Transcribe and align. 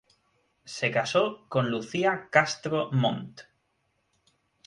Se 0.75 0.89
casó 0.89 1.45
con 1.47 1.69
Lucía 1.69 2.27
Castro 2.31 2.89
Montt. 2.91 3.41